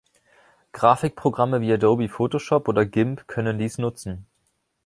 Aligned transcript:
Grafik-Programme 0.71 1.61
wie 1.61 1.71
Adobe 1.71 2.09
Photoshop 2.09 2.67
oder 2.67 2.87
Gimp 2.87 3.27
können 3.27 3.59
dies 3.59 3.77
nutzen. 3.77 4.25